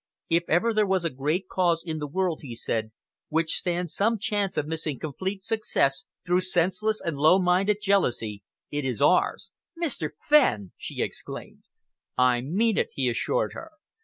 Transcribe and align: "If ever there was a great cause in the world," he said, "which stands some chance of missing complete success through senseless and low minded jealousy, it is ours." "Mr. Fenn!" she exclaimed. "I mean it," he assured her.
"If 0.31 0.45
ever 0.49 0.73
there 0.73 0.87
was 0.87 1.05
a 1.05 1.11
great 1.11 1.47
cause 1.47 1.83
in 1.85 1.99
the 1.99 2.07
world," 2.07 2.39
he 2.41 2.55
said, 2.55 2.91
"which 3.29 3.51
stands 3.57 3.93
some 3.93 4.17
chance 4.17 4.57
of 4.57 4.65
missing 4.65 4.97
complete 4.97 5.43
success 5.43 6.05
through 6.25 6.41
senseless 6.41 6.99
and 6.99 7.19
low 7.19 7.37
minded 7.37 7.77
jealousy, 7.83 8.41
it 8.71 8.83
is 8.83 8.99
ours." 8.99 9.51
"Mr. 9.79 10.09
Fenn!" 10.27 10.71
she 10.75 11.03
exclaimed. 11.03 11.65
"I 12.17 12.41
mean 12.41 12.79
it," 12.79 12.89
he 12.93 13.09
assured 13.09 13.53
her. 13.53 13.73